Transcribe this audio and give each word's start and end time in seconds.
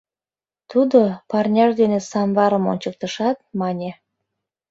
Тудо, 0.71 0.99
парняж 1.29 1.71
дене 1.81 1.99
самварым 2.11 2.63
ончыктышат, 2.71 3.37
мане: 3.59 3.91